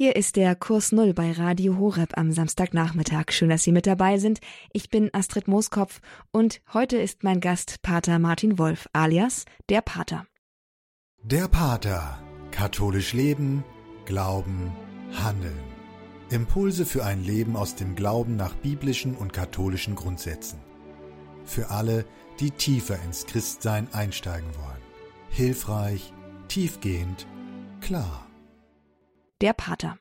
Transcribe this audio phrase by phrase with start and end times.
[0.00, 3.32] Hier ist der Kurs Null bei Radio Horeb am Samstagnachmittag.
[3.32, 4.38] Schön, dass Sie mit dabei sind.
[4.72, 10.24] Ich bin Astrid Mooskopf und heute ist mein Gast Pater Martin Wolf alias der Pater.
[11.24, 12.22] Der Pater.
[12.52, 13.64] Katholisch leben,
[14.04, 14.70] glauben,
[15.20, 15.58] handeln.
[16.30, 20.60] Impulse für ein Leben aus dem Glauben nach biblischen und katholischen Grundsätzen.
[21.44, 22.04] Für alle,
[22.38, 24.82] die tiefer ins Christsein einsteigen wollen.
[25.30, 26.12] Hilfreich,
[26.46, 27.26] tiefgehend,
[27.80, 28.27] klar
[29.40, 29.98] der Pater.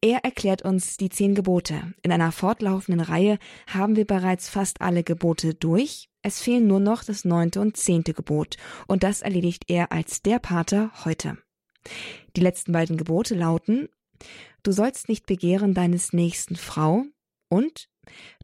[0.00, 1.92] Er erklärt uns die zehn Gebote.
[2.02, 6.08] In einer fortlaufenden Reihe haben wir bereits fast alle Gebote durch.
[6.22, 10.38] Es fehlen nur noch das neunte und zehnte Gebot, und das erledigt er als der
[10.38, 11.38] Pater heute.
[12.36, 13.88] Die letzten beiden Gebote lauten
[14.62, 17.04] Du sollst nicht begehren deines nächsten Frau
[17.48, 17.88] und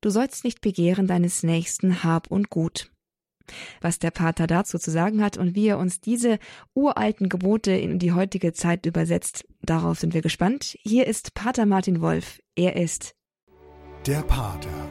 [0.00, 2.90] Du sollst nicht begehren deines nächsten Hab und Gut.
[3.80, 6.38] Was der Pater dazu zu sagen hat und wie er uns diese
[6.74, 10.78] uralten Gebote in die heutige Zeit übersetzt, darauf sind wir gespannt.
[10.82, 12.40] Hier ist Pater Martin Wolf.
[12.54, 13.14] Er ist
[14.06, 14.88] der Pater.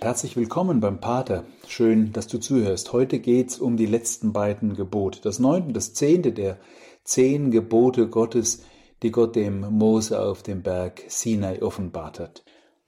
[0.00, 1.44] Herzlich willkommen beim Pater.
[1.66, 2.92] Schön, dass du zuhörst.
[2.92, 5.20] Heute geht's um die letzten beiden Gebote.
[5.22, 6.58] Das neunte und das zehnte der
[7.04, 8.64] zehn Gebote Gottes,
[9.02, 12.43] die Gott dem Mose auf dem Berg Sinai offenbart hat.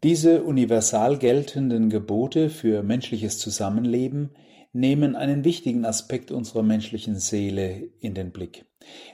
[0.06, 4.36] Diese universal geltenden Gebote für menschliches Zusammenleben
[4.72, 8.66] nehmen einen wichtigen Aspekt unserer menschlichen Seele in den Blick.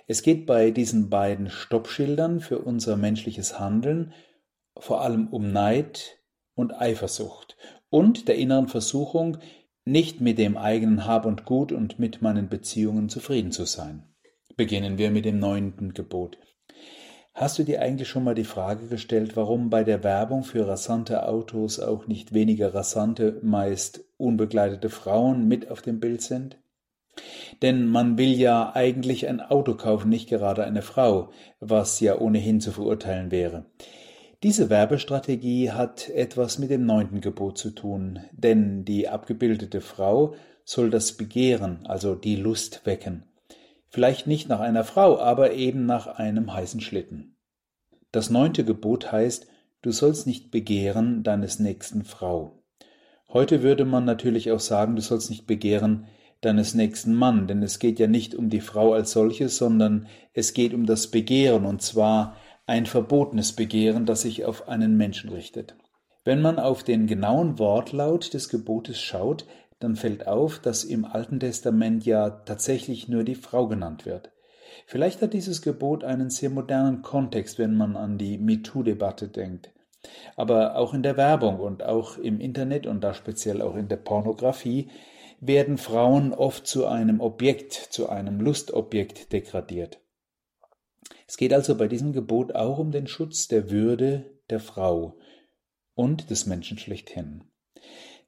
[0.07, 4.13] Es geht bei diesen beiden Stoppschildern für unser menschliches Handeln
[4.77, 6.19] vor allem um Neid
[6.55, 7.57] und Eifersucht
[7.89, 9.39] und der inneren Versuchung,
[9.87, 14.13] nicht mit dem eigenen Hab und Gut und mit meinen Beziehungen zufrieden zu sein.
[14.59, 16.37] Beginnen wir mit dem neunten Gebot.
[17.35, 21.27] Hast du dir eigentlich schon mal die Frage gestellt, warum bei der Werbung für rasante
[21.27, 26.59] Autos auch nicht weniger rasante, meist unbegleitete Frauen mit auf dem Bild sind?
[27.63, 32.61] Denn man will ja eigentlich ein Auto kaufen, nicht gerade eine Frau, was ja ohnehin
[32.61, 33.67] zu verurteilen wäre.
[34.43, 40.35] Diese Werbestrategie hat etwas mit dem neunten Gebot zu tun, denn die abgebildete Frau
[40.65, 43.25] soll das Begehren, also die Lust wecken.
[43.93, 47.37] Vielleicht nicht nach einer Frau, aber eben nach einem heißen Schlitten.
[48.11, 49.47] Das neunte Gebot heißt,
[49.83, 52.63] du sollst nicht begehren deines nächsten Frau.
[53.29, 56.07] Heute würde man natürlich auch sagen, du sollst nicht begehren
[56.41, 60.55] deines nächsten Mann, denn es geht ja nicht um die Frau als solches, sondern es
[60.55, 65.77] geht um das Begehren, und zwar ein verbotenes Begehren, das sich auf einen Menschen richtet.
[66.25, 69.45] Wenn man auf den genauen Wortlaut des Gebotes schaut,
[69.83, 74.31] dann fällt auf, dass im Alten Testament ja tatsächlich nur die Frau genannt wird.
[74.87, 79.73] Vielleicht hat dieses Gebot einen sehr modernen Kontext, wenn man an die MeToo-Debatte denkt.
[80.37, 83.97] Aber auch in der Werbung und auch im Internet und da speziell auch in der
[83.97, 84.91] Pornografie
[85.41, 90.01] werden Frauen oft zu einem Objekt, zu einem Lustobjekt degradiert.
[91.27, 95.19] Es geht also bei diesem Gebot auch um den Schutz der Würde der Frau
[95.95, 97.45] und des Menschen schlechthin.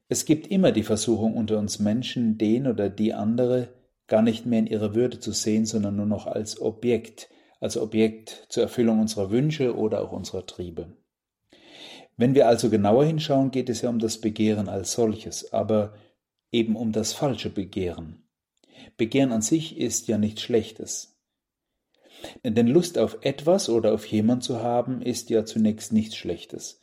[0.07, 3.69] Es gibt immer die Versuchung unter uns Menschen, den oder die andere
[4.07, 7.29] gar nicht mehr in ihrer Würde zu sehen, sondern nur noch als Objekt,
[7.59, 10.93] als Objekt zur Erfüllung unserer Wünsche oder auch unserer Triebe.
[12.17, 15.95] Wenn wir also genauer hinschauen, geht es ja um das Begehren als solches, aber
[16.51, 18.23] eben um das falsche Begehren.
[18.97, 21.17] Begehren an sich ist ja nichts Schlechtes.
[22.43, 26.79] Denn Lust auf etwas oder auf jemand zu haben, ist ja zunächst nichts Schlechtes.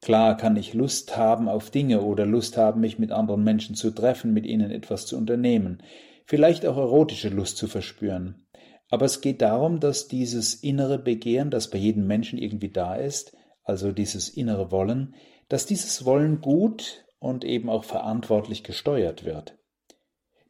[0.00, 3.90] Klar kann ich Lust haben auf Dinge oder Lust haben, mich mit anderen Menschen zu
[3.90, 5.82] treffen, mit ihnen etwas zu unternehmen,
[6.24, 8.46] vielleicht auch erotische Lust zu verspüren.
[8.90, 13.36] Aber es geht darum, dass dieses innere Begehren, das bei jedem Menschen irgendwie da ist,
[13.64, 15.14] also dieses innere Wollen,
[15.48, 19.58] dass dieses Wollen gut und eben auch verantwortlich gesteuert wird.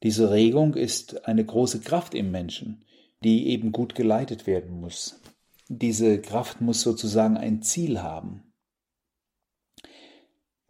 [0.02, 2.84] Diese Regung ist eine große Kraft im Menschen,
[3.24, 5.20] die eben gut geleitet werden muss.
[5.68, 8.47] Diese Kraft muss sozusagen ein Ziel haben.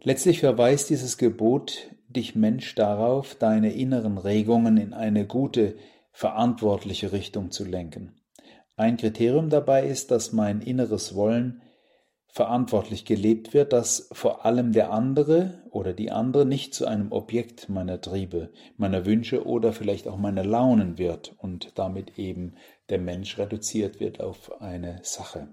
[0.01, 5.75] Letztlich verweist dieses Gebot dich Mensch darauf, deine inneren Regungen in eine gute,
[6.11, 8.19] verantwortliche Richtung zu lenken.
[8.75, 11.61] Ein Kriterium dabei ist, dass mein inneres Wollen
[12.27, 17.67] verantwortlich gelebt wird, dass vor allem der andere oder die andere nicht zu einem Objekt
[17.67, 22.55] meiner Triebe, meiner Wünsche oder vielleicht auch meiner Launen wird und damit eben
[22.89, 25.49] der Mensch reduziert wird auf eine Sache.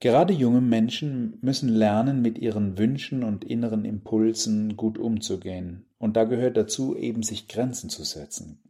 [0.00, 5.86] Gerade junge Menschen müssen lernen, mit ihren Wünschen und inneren Impulsen gut umzugehen.
[5.98, 8.60] Und da gehört dazu eben sich Grenzen zu setzen.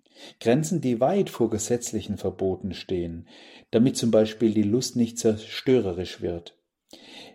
[0.41, 3.29] Grenzen, die weit vor gesetzlichen Verboten stehen,
[3.71, 6.57] damit zum Beispiel die Lust nicht zerstörerisch wird,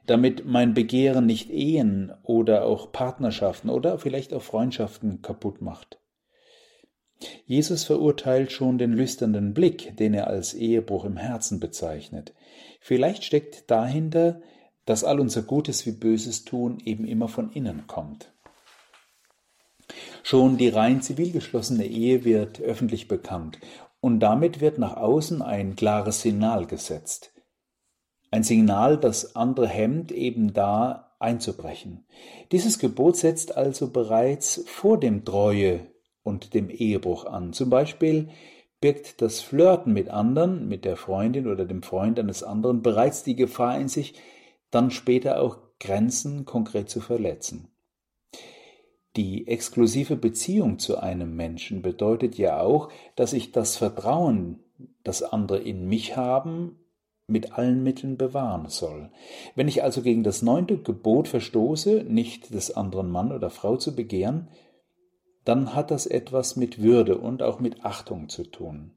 [0.05, 5.99] damit mein Begehren nicht Ehen oder auch Partnerschaften oder vielleicht auch Freundschaften kaputt macht.
[7.45, 12.33] Jesus verurteilt schon den lüsternden Blick, den er als Ehebruch im Herzen bezeichnet.
[12.85, 14.41] Vielleicht steckt dahinter,
[14.83, 18.33] dass all unser Gutes wie Böses tun eben immer von innen kommt.
[20.21, 23.57] Schon die rein zivil geschlossene Ehe wird öffentlich bekannt
[24.01, 27.31] und damit wird nach außen ein klares Signal gesetzt.
[28.31, 32.05] Ein Signal, das andere hemmt, eben da einzubrechen.
[32.51, 35.87] Dieses Gebot setzt also bereits vor dem Treue
[36.21, 37.53] und dem Ehebruch an.
[37.53, 38.27] Zum Beispiel
[38.83, 43.37] birgt das Flirten mit anderen, mit der Freundin oder dem Freund eines anderen bereits die
[43.37, 44.15] Gefahr in sich,
[44.71, 47.69] dann später auch Grenzen konkret zu verletzen.
[49.15, 54.59] Die exklusive Beziehung zu einem Menschen bedeutet ja auch, dass ich das Vertrauen,
[55.05, 56.77] das andere in mich haben,
[57.25, 59.11] mit allen Mitteln bewahren soll.
[59.55, 63.95] Wenn ich also gegen das neunte Gebot verstoße, nicht des anderen Mann oder Frau zu
[63.95, 64.49] begehren,
[65.45, 68.91] dann hat das etwas mit Würde und auch mit Achtung zu tun.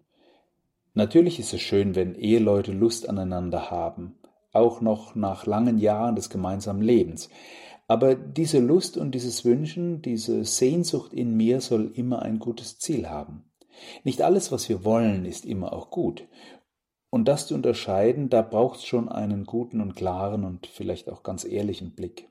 [0.94, 4.19] Natürlich ist es schön, wenn Eheleute Lust aneinander haben,
[4.52, 7.28] auch noch nach langen Jahren des gemeinsamen Lebens.
[7.88, 13.08] Aber diese Lust und dieses Wünschen, diese Sehnsucht in mir soll immer ein gutes Ziel
[13.08, 13.44] haben.
[14.04, 16.26] Nicht alles, was wir wollen, ist immer auch gut.
[17.10, 21.22] Und das zu unterscheiden, da braucht es schon einen guten und klaren und vielleicht auch
[21.22, 22.28] ganz ehrlichen Blick.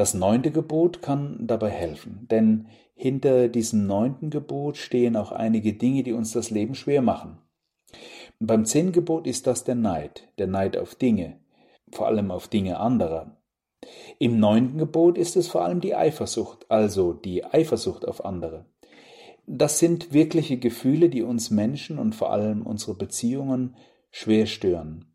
[0.00, 6.02] Das neunte Gebot kann dabei helfen, denn hinter diesem neunten Gebot stehen auch einige Dinge,
[6.02, 7.36] die uns das Leben schwer machen.
[8.38, 11.38] Beim zehnten Gebot ist das der Neid, der Neid auf Dinge,
[11.92, 13.36] vor allem auf Dinge anderer.
[14.18, 18.64] Im neunten Gebot ist es vor allem die Eifersucht, also die Eifersucht auf andere.
[19.46, 23.76] Das sind wirkliche Gefühle, die uns Menschen und vor allem unsere Beziehungen
[24.10, 25.09] schwer stören.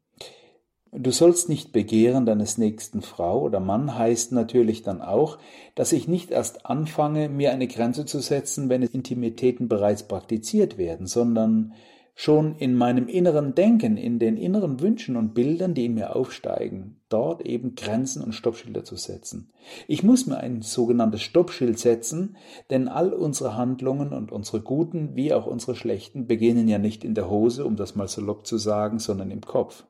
[0.98, 5.40] Du sollst nicht begehren deines nächsten Frau oder Mann heißt natürlich dann auch,
[5.76, 11.06] dass ich nicht erst anfange, mir eine Grenze zu setzen, wenn Intimitäten bereits praktiziert werden,
[11.06, 11.74] sondern
[12.14, 17.02] schon in meinem inneren Denken, in den inneren Wünschen und Bildern, die in mir aufsteigen,
[17.10, 19.52] dort eben Grenzen und Stoppschilder zu setzen.
[19.90, 22.38] Ich muss mir ein sogenanntes Stoppschild setzen,
[22.70, 27.16] denn all unsere Handlungen und unsere guten wie auch unsere schlechten beginnen ja nicht in
[27.16, 29.84] der Hose, um das mal salopp zu sagen, sondern im Kopf.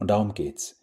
[0.00, 0.80] Und darum geht's.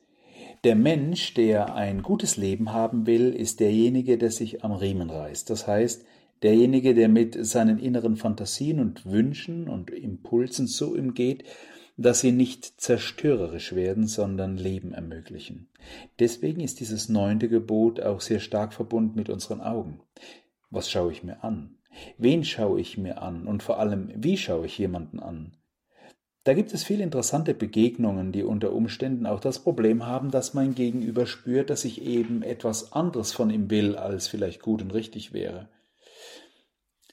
[0.63, 5.49] Der Mensch, der ein gutes Leben haben will, ist derjenige, der sich am Riemen reißt.
[5.49, 6.05] Das heißt,
[6.43, 11.43] derjenige, der mit seinen inneren Fantasien und Wünschen und Impulsen so umgeht,
[11.97, 15.67] dass sie nicht zerstörerisch werden, sondern Leben ermöglichen.
[16.19, 19.99] Deswegen ist dieses neunte Gebot auch sehr stark verbunden mit unseren Augen.
[20.69, 21.77] Was schaue ich mir an?
[22.19, 23.47] Wen schaue ich mir an?
[23.47, 25.56] Und vor allem, wie schaue ich jemanden an?
[26.47, 30.75] Da gibt es viele interessante Begegnungen, die unter Umständen auch das Problem haben, dass mein
[30.75, 35.33] Gegenüber spürt, dass ich eben etwas anderes von ihm will, als vielleicht gut und richtig
[35.33, 35.67] wäre.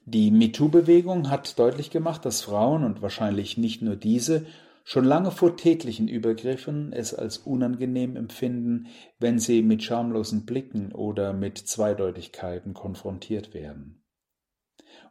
[0.04, 4.46] Die MeToo-Bewegung hat deutlich gemacht, dass Frauen und wahrscheinlich nicht nur diese
[4.84, 8.87] schon lange vor täglichen Übergriffen es als unangenehm empfinden,
[9.19, 14.04] wenn sie mit schamlosen Blicken oder mit Zweideutigkeiten konfrontiert werden.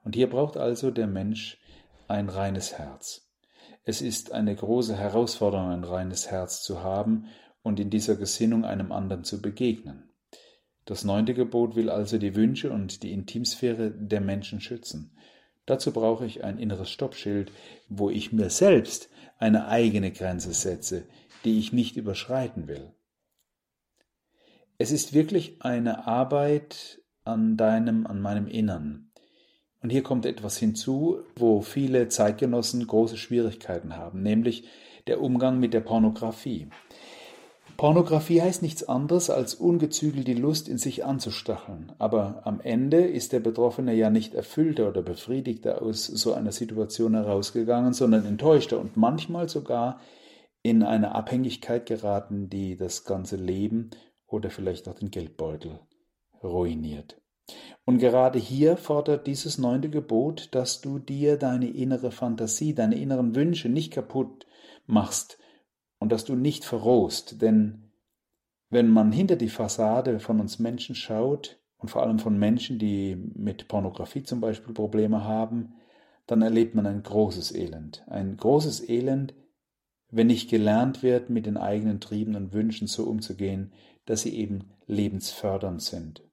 [0.05, 1.59] Und hier braucht also der Mensch
[2.07, 3.32] ein reines Herz.
[3.85, 7.25] Es ist eine große Herausforderung, ein reines Herz zu haben
[7.63, 10.09] und in dieser Gesinnung einem anderen zu begegnen.
[10.85, 15.15] Das neunte Gebot will also die Wünsche und die Intimsphäre der Menschen schützen.
[15.65, 17.51] Dazu brauche ich ein inneres Stoppschild,
[17.87, 21.05] wo ich mir selbst eine eigene Grenze setze,
[21.45, 22.93] die ich nicht überschreiten will.
[24.77, 29.11] Es ist wirklich eine Arbeit an deinem, an meinem Innern.
[29.83, 34.63] Und hier kommt etwas hinzu, wo viele Zeitgenossen große Schwierigkeiten haben, nämlich
[35.07, 36.67] der Umgang mit der Pornografie.
[37.75, 41.91] Pornografie heißt nichts anderes, als ungezügelt die Lust in sich anzustacheln.
[41.97, 47.13] Aber am Ende ist der Betroffene ja nicht erfüllter oder befriedigter aus so einer Situation
[47.15, 49.99] herausgegangen, sondern enttäuschter und manchmal sogar
[50.61, 53.89] in eine Abhängigkeit geraten, die das ganze Leben
[54.27, 55.79] oder vielleicht auch den Geldbeutel
[56.41, 57.22] ruiniert.
[57.85, 63.35] Und gerade hier fordert dieses neunte Gebot, dass du dir deine innere Fantasie, deine inneren
[63.35, 64.47] Wünsche nicht kaputt
[64.85, 65.37] machst
[65.99, 67.91] und dass du nicht verrohst, denn
[68.69, 73.15] wenn man hinter die Fassade von uns Menschen schaut und vor allem von Menschen, die
[73.15, 75.75] mit Pornografie zum Beispiel Probleme haben,
[76.25, 78.03] dann erlebt man ein großes Elend.
[78.07, 79.35] Ein großes Elend,
[80.09, 83.73] wenn nicht gelernt wird, mit den eigenen Trieben und Wünschen so umzugehen,
[84.05, 86.23] dass sie eben lebensfördernd sind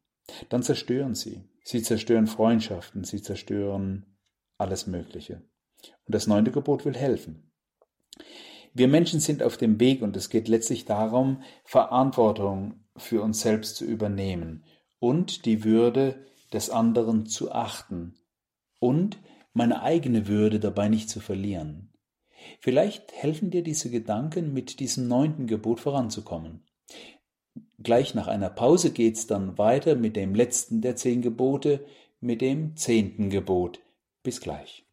[0.48, 1.42] dann zerstören sie.
[1.64, 4.06] Sie zerstören Freundschaften, sie zerstören
[4.58, 5.42] alles Mögliche.
[6.06, 7.50] Und das neunte Gebot will helfen.
[8.72, 13.76] Wir Menschen sind auf dem Weg und es geht letztlich darum, Verantwortung für uns selbst
[13.76, 14.64] zu übernehmen
[14.98, 18.14] und die Würde des anderen zu achten
[18.78, 19.18] und
[19.52, 21.92] meine eigene Würde dabei nicht zu verlieren.
[22.60, 26.64] Vielleicht helfen dir diese Gedanken, mit diesem neunten Gebot voranzukommen.
[27.82, 31.84] Gleich nach einer Pause geht's dann weiter mit dem letzten der zehn Gebote,
[32.20, 33.80] mit dem zehnten Gebot.
[34.22, 34.84] Bis gleich.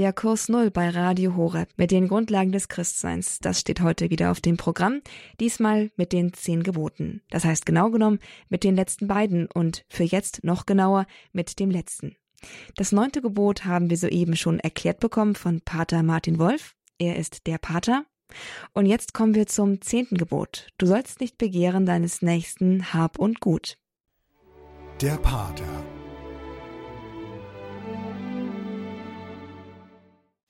[0.00, 4.30] Der Kurs Null bei Radio Horeb mit den Grundlagen des Christseins, das steht heute wieder
[4.30, 5.02] auf dem Programm,
[5.40, 7.20] diesmal mit den zehn Geboten.
[7.28, 11.04] Das heißt genau genommen mit den letzten beiden und für jetzt noch genauer
[11.34, 12.16] mit dem letzten.
[12.76, 16.76] Das neunte Gebot haben wir soeben schon erklärt bekommen von Pater Martin Wolf.
[16.98, 18.06] Er ist der Pater.
[18.72, 20.68] Und jetzt kommen wir zum zehnten Gebot.
[20.78, 23.76] Du sollst nicht begehren deines Nächsten Hab und Gut.
[25.02, 25.84] Der Pater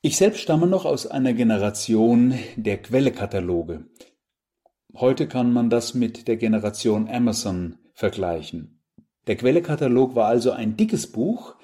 [0.02, 3.85] Ich selbst stamme noch aus einer Generation der Quellekataloge.
[4.95, 8.80] Heute kann man das mit der Generation Amazon vergleichen.
[9.26, 11.54] Der Quellekatalog war also ein dickes Buch,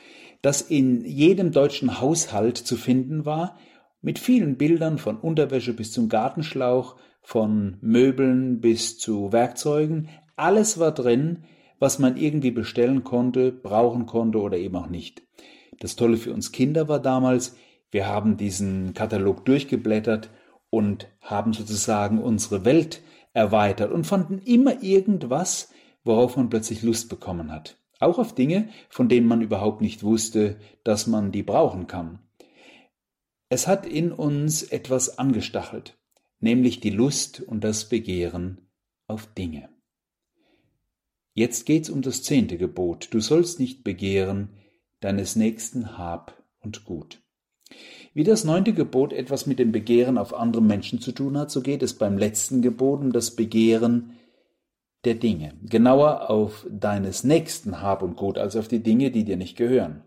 [0.43, 3.57] das in jedem deutschen Haushalt zu finden war,
[4.03, 10.11] mit vielen Bildern von Unterwäsche bis zum Gartenschlauch, von Möbeln bis zu Werkzeugen.
[10.37, 11.45] Alles war drin,
[11.79, 15.23] was man irgendwie bestellen konnte, brauchen konnte oder eben auch nicht.
[15.81, 17.57] Das Tolle für uns Kinder war damals,
[17.97, 20.29] wir haben diesen Katalog durchgeblättert
[20.69, 23.01] und haben sozusagen unsere Welt
[23.33, 25.73] erweitert und fanden immer irgendwas,
[26.05, 27.79] worauf man plötzlich Lust bekommen hat.
[27.99, 32.19] Auch auf Dinge, von denen man überhaupt nicht wusste, dass man die brauchen kann.
[33.49, 35.97] Es hat in uns etwas angestachelt,
[36.39, 38.69] nämlich die Lust und das Begehren
[39.07, 39.71] auf Dinge.
[41.33, 43.09] Jetzt geht's um das zehnte Gebot.
[43.13, 44.51] Du sollst nicht begehren
[45.01, 47.23] deines Nächsten Hab und Gut.
[48.15, 51.61] Wie das neunte Gebot etwas mit dem Begehren auf andere Menschen zu tun hat, so
[51.61, 54.13] geht es beim letzten Gebot um das Begehren
[55.05, 55.55] der Dinge.
[55.63, 60.03] Genauer auf deines nächsten Hab und Gut, also auf die Dinge, die dir nicht gehören.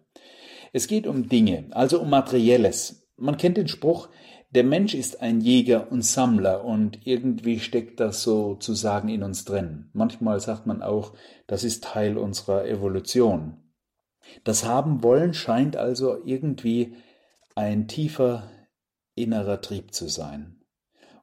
[0.74, 3.08] Es geht um Dinge, also um Materielles.
[3.18, 4.10] Man kennt den Spruch,
[4.52, 9.90] der Mensch ist ein Jäger und Sammler und irgendwie steckt das sozusagen in uns drin.
[9.94, 11.14] Manchmal sagt man auch,
[11.46, 13.58] das ist Teil unserer Evolution.
[14.44, 16.96] Das Haben wollen scheint also irgendwie
[17.60, 18.50] ein tiefer
[19.16, 20.62] innerer Trieb zu sein.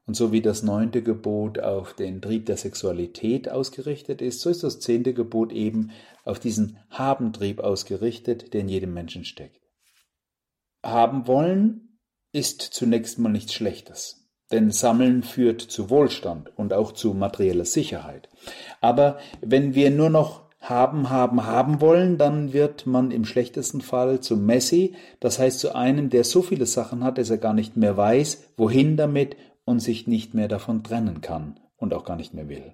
[0.05, 4.63] Und so wie das neunte Gebot auf den Trieb der Sexualität ausgerichtet ist, so ist
[4.63, 5.89] das zehnte Gebot eben
[6.25, 9.59] auf diesen Habentrieb ausgerichtet, der in jedem Menschen steckt.
[10.83, 11.97] Haben wollen
[12.33, 18.29] ist zunächst mal nichts Schlechtes, denn Sammeln führt zu Wohlstand und auch zu materieller Sicherheit.
[18.79, 24.19] Aber wenn wir nur noch haben, haben, haben wollen, dann wird man im schlechtesten Fall
[24.19, 27.77] zu Messi, das heißt zu einem, der so viele Sachen hat, dass er gar nicht
[27.77, 32.33] mehr weiß, wohin damit und sich nicht mehr davon trennen kann und auch gar nicht
[32.33, 32.73] mehr will.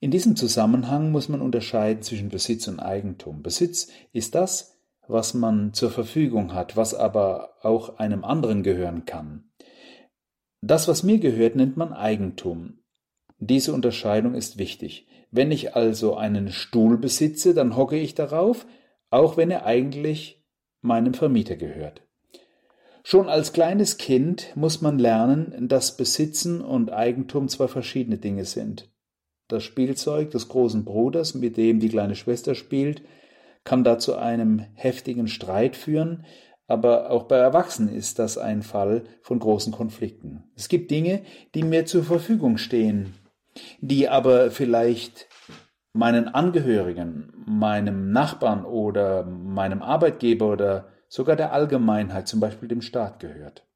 [0.00, 3.42] In diesem Zusammenhang muss man unterscheiden zwischen Besitz und Eigentum.
[3.42, 9.44] Besitz ist das, was man zur Verfügung hat, was aber auch einem anderen gehören kann.
[10.60, 12.78] Das, was mir gehört, nennt man Eigentum.
[13.44, 15.08] Diese Unterscheidung ist wichtig.
[15.32, 18.66] Wenn ich also einen Stuhl besitze, dann hocke ich darauf,
[19.10, 20.44] auch wenn er eigentlich
[20.80, 22.02] meinem Vermieter gehört.
[23.02, 28.92] Schon als kleines Kind muss man lernen, dass Besitzen und Eigentum zwei verschiedene Dinge sind.
[29.48, 33.02] Das Spielzeug des großen Bruders, mit dem die kleine Schwester spielt,
[33.64, 36.26] kann da zu einem heftigen Streit führen,
[36.68, 40.44] aber auch bei Erwachsenen ist das ein Fall von großen Konflikten.
[40.54, 41.22] Es gibt Dinge,
[41.56, 43.14] die mir zur Verfügung stehen,
[43.80, 45.28] die aber vielleicht
[45.92, 53.20] meinen Angehörigen, meinem Nachbarn oder meinem Arbeitgeber oder sogar der Allgemeinheit, zum Beispiel dem Staat
[53.20, 53.66] gehört.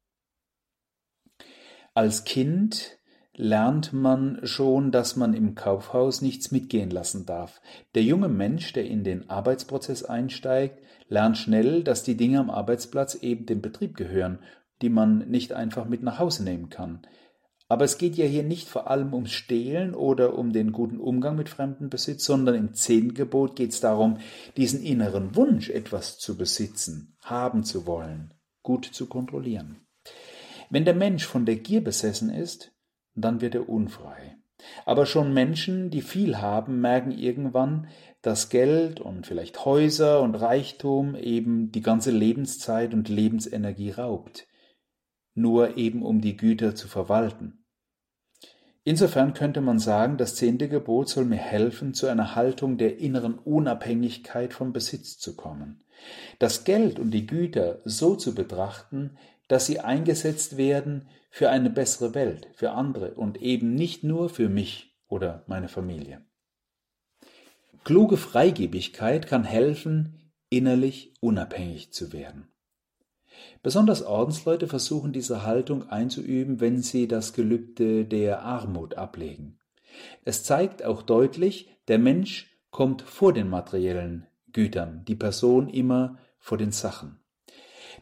[1.93, 2.97] Als Kind
[3.35, 7.61] lernt man schon, dass man im Kaufhaus nichts mitgehen lassen darf.
[7.93, 13.15] Der junge Mensch, der in den Arbeitsprozess einsteigt, lernt schnell, dass die Dinge am Arbeitsplatz
[13.15, 14.39] eben dem Betrieb gehören,
[14.81, 17.03] die man nicht einfach mit nach Hause nehmen kann.
[17.69, 21.35] Aber es geht ja hier nicht vor allem ums Stehlen oder um den guten Umgang
[21.35, 24.19] mit fremdem Besitz, sondern im Zehngebot geht es darum,
[24.55, 28.33] diesen inneren Wunsch, etwas zu besitzen, haben zu wollen,
[28.63, 29.81] gut zu kontrollieren.
[30.69, 32.71] Wenn der Mensch von der Gier besessen ist,
[33.15, 34.37] dann wird er unfrei.
[34.85, 37.87] Aber schon Menschen, die viel haben, merken irgendwann,
[38.21, 44.47] dass Geld und vielleicht Häuser und Reichtum eben die ganze Lebenszeit und Lebensenergie raubt
[45.37, 47.56] nur eben um die Güter zu verwalten.
[48.87, 53.37] Insofern könnte man sagen, das zehnte Gebot soll mir helfen, zu einer Haltung der inneren
[53.37, 55.83] Unabhängigkeit vom Besitz zu kommen.
[56.39, 59.17] Das Geld und die Güter so zu betrachten,
[59.49, 64.47] dass sie eingesetzt werden für eine bessere Welt, für andere und eben nicht nur für
[64.47, 66.21] mich oder meine Familie.
[67.83, 72.47] Kluge Freigebigkeit kann helfen, innerlich unabhängig zu werden.
[73.63, 79.59] Besonders Ordensleute versuchen diese Haltung einzuüben, wenn sie das Gelübde der Armut ablegen.
[80.25, 86.57] Es zeigt auch deutlich, der Mensch kommt vor den materiellen Gütern, die Person immer vor
[86.57, 87.19] den Sachen.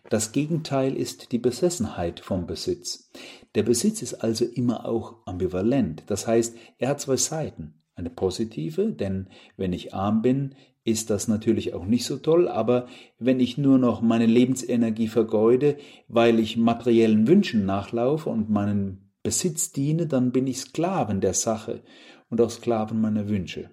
[0.10, 3.10] Das Gegenteil ist die Besessenheit vom Besitz.
[3.56, 7.82] Der Besitz ist also immer auch ambivalent, das heißt, er hat zwei Seiten.
[7.96, 12.88] Eine positive, denn wenn ich arm bin, ist das natürlich auch nicht so toll, aber
[13.18, 15.78] wenn ich nur noch meine Lebensenergie vergeude,
[16.08, 21.82] weil ich materiellen Wünschen nachlaufe und meinen Besitz diene, dann bin ich Sklaven der Sache
[22.30, 23.72] und auch Sklaven meiner Wünsche.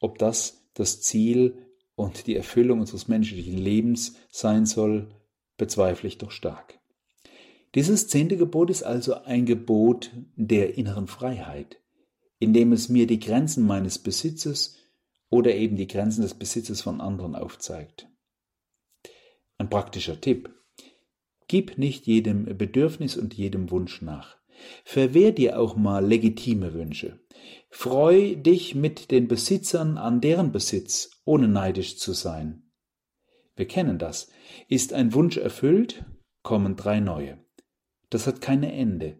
[0.00, 1.58] Ob das das Ziel
[1.94, 5.14] und die Erfüllung unseres menschlichen Lebens sein soll,
[5.58, 6.80] bezweifle ich doch stark.
[7.74, 11.82] Dieses zehnte Gebot ist also ein Gebot der inneren Freiheit,
[12.38, 14.78] indem es mir die Grenzen meines Besitzes
[15.32, 18.06] oder eben die Grenzen des Besitzes von anderen aufzeigt.
[19.56, 20.54] Ein praktischer Tipp.
[21.48, 24.36] Gib nicht jedem Bedürfnis und jedem Wunsch nach.
[24.84, 27.18] Verwehr dir auch mal legitime Wünsche.
[27.70, 32.70] Freu dich mit den Besitzern an deren Besitz, ohne neidisch zu sein.
[33.56, 34.30] Wir kennen das.
[34.68, 36.04] Ist ein Wunsch erfüllt,
[36.42, 37.38] kommen drei neue.
[38.10, 39.18] Das hat keine Ende.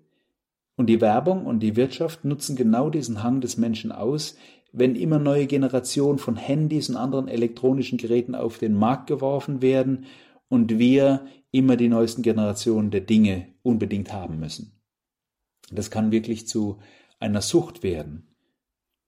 [0.77, 4.37] Und die Werbung und die Wirtschaft nutzen genau diesen Hang des Menschen aus,
[4.73, 10.07] wenn immer neue Generationen von Handys und anderen elektronischen Geräten auf den Markt geworfen werden
[10.49, 14.81] und wir immer die neuesten Generationen der Dinge unbedingt haben müssen.
[15.71, 16.79] Das kann wirklich zu
[17.21, 18.35] einer Sucht werden.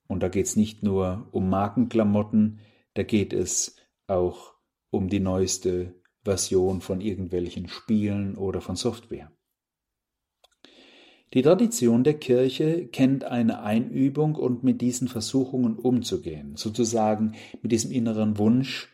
[0.06, 2.61] Und da geht es nicht nur um Markenklamotten,
[2.92, 4.54] da geht es auch
[4.90, 5.94] um die neueste
[6.25, 9.33] Version von irgendwelchen Spielen oder von Software.
[11.35, 17.90] Die Tradition der Kirche kennt eine Einübung und mit diesen Versuchungen umzugehen, sozusagen mit diesem
[17.90, 18.88] inneren Wunsch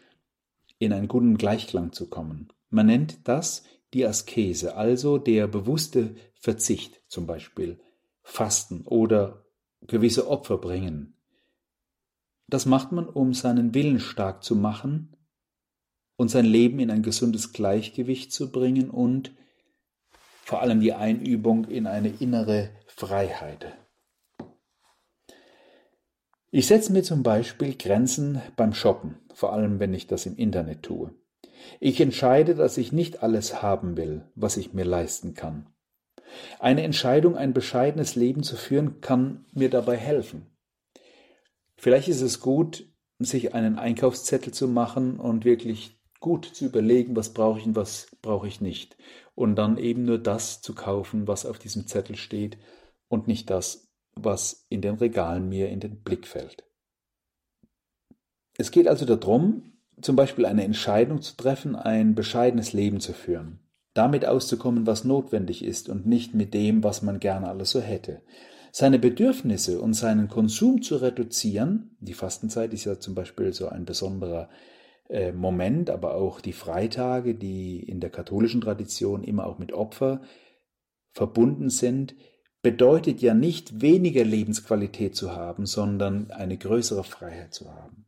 [0.78, 2.48] in einen guten Gleichklang zu kommen.
[2.70, 7.78] Man nennt das die Askese, also der bewusste Verzicht, zum Beispiel
[8.22, 9.44] Fasten oder
[9.82, 11.16] gewisse Opfer bringen.
[12.46, 15.14] Das macht man, um seinen Willen stark zu machen
[16.16, 19.32] und sein Leben in ein gesundes Gleichgewicht zu bringen und
[20.50, 23.72] vor allem die Einübung in eine innere Freiheit.
[26.50, 30.82] Ich setze mir zum Beispiel Grenzen beim Shoppen, vor allem wenn ich das im Internet
[30.82, 31.14] tue.
[31.78, 35.66] Ich entscheide, dass ich nicht alles haben will, was ich mir leisten kann.
[36.58, 40.46] Eine Entscheidung, ein bescheidenes Leben zu führen, kann mir dabei helfen.
[41.76, 42.88] Vielleicht ist es gut,
[43.20, 48.08] sich einen Einkaufszettel zu machen und wirklich gut zu überlegen, was brauche ich und was
[48.20, 48.96] brauche ich nicht.
[49.40, 52.58] Und dann eben nur das zu kaufen, was auf diesem Zettel steht
[53.08, 56.62] und nicht das, was in den Regalen mir in den Blick fällt.
[58.58, 63.60] Es geht also darum, zum Beispiel eine Entscheidung zu treffen, ein bescheidenes Leben zu führen,
[63.94, 68.20] damit auszukommen, was notwendig ist und nicht mit dem, was man gerne alles so hätte.
[68.72, 73.86] Seine Bedürfnisse und seinen Konsum zu reduzieren, die Fastenzeit ist ja zum Beispiel so ein
[73.86, 74.50] besonderer
[75.32, 80.22] Moment, aber auch die Freitage, die in der katholischen Tradition immer auch mit Opfer
[81.12, 82.14] verbunden sind,
[82.62, 88.06] bedeutet ja nicht weniger Lebensqualität zu haben, sondern eine größere Freiheit zu haben.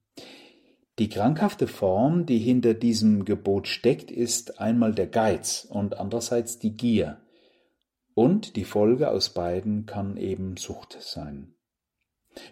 [0.99, 6.77] Die krankhafte Form, die hinter diesem Gebot steckt, ist einmal der Geiz und andererseits die
[6.77, 7.21] Gier.
[8.15, 11.55] Und die Folge aus beiden kann eben Sucht sein.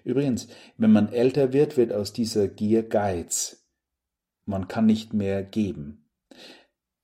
[0.04, 3.59] Übrigens, wenn man älter wird, wird aus dieser Gier Geiz
[4.50, 6.04] man kann nicht mehr geben.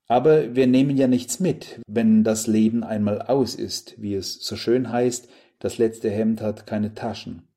[0.08, 4.56] Aber wir nehmen ja nichts mit, wenn das Leben einmal aus ist, wie es so
[4.56, 5.28] schön heißt,
[5.58, 7.48] das letzte Hemd hat keine Taschen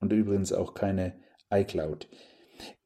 [0.00, 1.14] und übrigens auch keine
[1.50, 2.08] iCloud.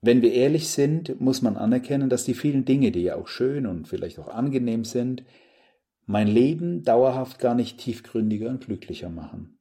[0.01, 3.67] Wenn wir ehrlich sind, muss man anerkennen, dass die vielen Dinge, die ja auch schön
[3.67, 5.25] und vielleicht auch angenehm sind,
[6.07, 9.59] mein Leben dauerhaft gar nicht tiefgründiger und glücklicher machen.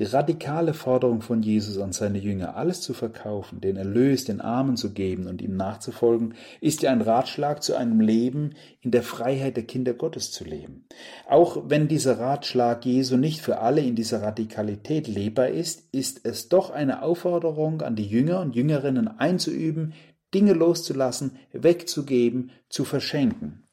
[0.00, 4.76] Die radikale Forderung von Jesus an seine Jünger, alles zu verkaufen, den Erlös den Armen
[4.76, 9.56] zu geben und ihm nachzufolgen, ist ja ein Ratschlag zu einem Leben in der Freiheit
[9.56, 10.88] der Kinder Gottes zu leben.
[11.28, 16.48] Auch wenn dieser Ratschlag Jesu nicht für alle in dieser Radikalität lebbar ist, ist es
[16.48, 19.94] doch eine Aufforderung an die Jünger und Jüngerinnen einzuüben,
[20.34, 23.68] Dinge loszulassen, wegzugeben, zu verschenken.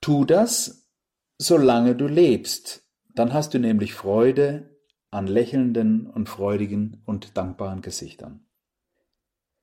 [0.00, 0.88] Tu das,
[1.38, 2.85] solange du lebst,
[3.16, 4.68] Dann hast du nämlich Freude
[5.10, 8.40] an lächelnden und freudigen und dankbaren Gesichtern.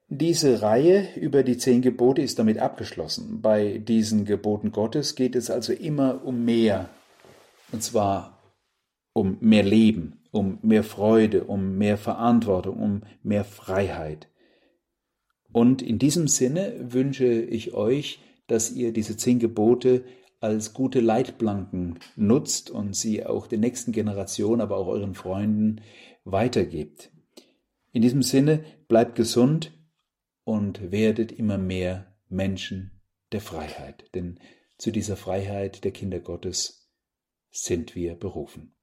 [0.10, 3.42] Diese Reihe über die zehn Gebote ist damit abgeschlossen.
[3.42, 6.90] Bei diesen Geboten Gottes geht es also immer um mehr.
[7.72, 8.40] Und zwar
[9.14, 14.30] um mehr Leben, um mehr Freude, um mehr Verantwortung, um mehr Freiheit.
[15.52, 20.04] Und in diesem Sinne wünsche ich euch, dass ihr diese zehn Gebote
[20.44, 25.82] als gute Leitplanken nutzt und sie auch den nächsten Generationen, aber auch euren Freunden
[26.26, 27.12] weitergebt.
[27.94, 29.72] In diesem Sinne bleibt gesund
[30.44, 33.02] und werdet immer mehr Menschen
[33.32, 34.40] der Freiheit, denn
[34.78, 36.92] zu dieser Freiheit der Kinder Gottes
[37.50, 38.76] sind wir berufen.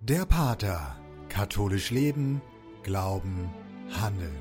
[0.00, 0.98] Der Pater.
[1.28, 2.40] Katholisch leben,
[2.82, 3.50] glauben,
[3.90, 4.38] handeln.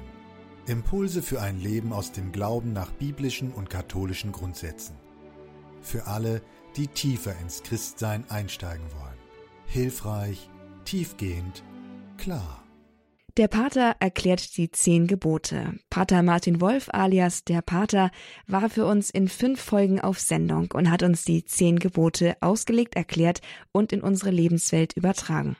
[0.67, 5.02] Impulse für ein Leben aus dem Glauben nach biblischen und katholischen Grundsätzen.
[5.83, 6.41] Für alle,
[6.75, 9.19] die tiefer ins Christsein einsteigen wollen.
[9.67, 10.49] Hilfreich,
[10.85, 11.63] tiefgehend,
[12.17, 12.63] klar.
[13.37, 15.73] Der Pater erklärt die zehn Gebote.
[15.89, 18.11] Pater Martin Wolf alias der Pater
[18.45, 22.95] war für uns in fünf Folgen auf Sendung und hat uns die zehn Gebote ausgelegt,
[22.95, 23.41] erklärt
[23.71, 25.57] und in unsere Lebenswelt übertragen.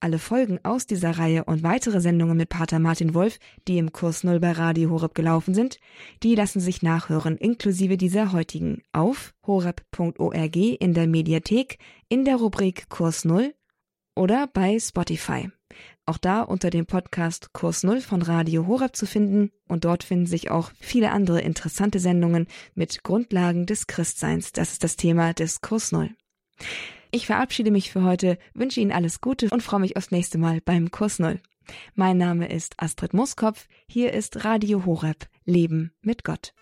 [0.00, 4.24] Alle Folgen aus dieser Reihe und weitere Sendungen mit Pater Martin Wolf, die im Kurs
[4.24, 5.78] Null bei Radio Horeb gelaufen sind,
[6.22, 12.88] die lassen sich nachhören, inklusive dieser heutigen, auf horeb.org in der Mediathek, in der Rubrik
[12.88, 13.54] Kurs Null
[14.14, 15.50] oder bei Spotify.
[16.06, 20.26] Auch da unter dem Podcast Kurs Null von Radio Horeb zu finden und dort finden
[20.26, 24.52] sich auch viele andere interessante Sendungen mit Grundlagen des Christseins.
[24.52, 26.10] Das ist das Thema des Kurs Null.
[27.14, 30.60] Ich verabschiede mich für heute, wünsche Ihnen alles Gute und freue mich aufs nächste Mal
[30.60, 31.38] beim Kurs Null.
[31.94, 33.68] Mein Name ist Astrid Muskopf.
[33.86, 35.28] Hier ist Radio Horeb.
[35.44, 36.54] Leben mit Gott.